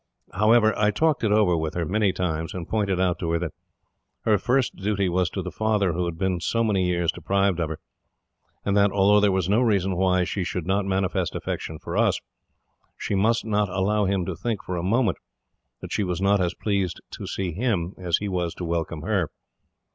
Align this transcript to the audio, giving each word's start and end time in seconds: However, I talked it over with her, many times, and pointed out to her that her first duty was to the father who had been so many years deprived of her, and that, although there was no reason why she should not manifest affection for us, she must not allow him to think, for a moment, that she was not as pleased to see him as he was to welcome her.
However, 0.33 0.75
I 0.75 0.89
talked 0.89 1.23
it 1.23 1.31
over 1.31 1.55
with 1.55 1.75
her, 1.75 1.85
many 1.85 2.11
times, 2.11 2.55
and 2.55 2.67
pointed 2.67 2.99
out 2.99 3.19
to 3.19 3.29
her 3.29 3.37
that 3.37 3.53
her 4.21 4.39
first 4.39 4.75
duty 4.77 5.07
was 5.07 5.29
to 5.29 5.43
the 5.43 5.51
father 5.51 5.93
who 5.93 6.05
had 6.05 6.17
been 6.17 6.39
so 6.39 6.63
many 6.63 6.87
years 6.87 7.11
deprived 7.11 7.59
of 7.59 7.69
her, 7.69 7.77
and 8.65 8.75
that, 8.75 8.91
although 8.91 9.19
there 9.19 9.31
was 9.31 9.47
no 9.47 9.61
reason 9.61 9.95
why 9.95 10.23
she 10.23 10.43
should 10.43 10.65
not 10.65 10.85
manifest 10.85 11.35
affection 11.35 11.77
for 11.77 11.95
us, 11.95 12.19
she 12.97 13.13
must 13.13 13.45
not 13.45 13.69
allow 13.69 14.05
him 14.05 14.25
to 14.25 14.35
think, 14.35 14.63
for 14.63 14.75
a 14.75 14.81
moment, 14.81 15.19
that 15.81 15.91
she 15.91 16.03
was 16.03 16.19
not 16.19 16.41
as 16.41 16.55
pleased 16.55 16.99
to 17.11 17.27
see 17.27 17.51
him 17.51 17.93
as 17.99 18.17
he 18.17 18.27
was 18.27 18.55
to 18.55 18.65
welcome 18.65 19.03
her. 19.03 19.29